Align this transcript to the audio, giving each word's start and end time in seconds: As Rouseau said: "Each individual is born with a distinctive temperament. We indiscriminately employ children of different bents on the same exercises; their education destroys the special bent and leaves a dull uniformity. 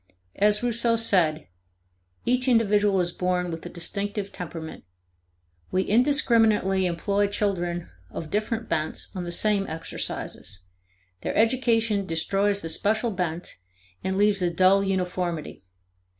As 0.37 0.63
Rouseau 0.63 0.95
said: 0.95 1.47
"Each 2.25 2.47
individual 2.47 2.99
is 3.01 3.11
born 3.11 3.51
with 3.51 3.63
a 3.67 3.69
distinctive 3.69 4.31
temperament. 4.31 4.83
We 5.69 5.83
indiscriminately 5.83 6.87
employ 6.87 7.27
children 7.27 7.87
of 8.09 8.31
different 8.31 8.67
bents 8.67 9.11
on 9.15 9.25
the 9.25 9.31
same 9.31 9.67
exercises; 9.67 10.63
their 11.21 11.35
education 11.35 12.07
destroys 12.07 12.63
the 12.63 12.69
special 12.69 13.11
bent 13.11 13.57
and 14.03 14.17
leaves 14.17 14.41
a 14.41 14.49
dull 14.51 14.83
uniformity. 14.83 15.61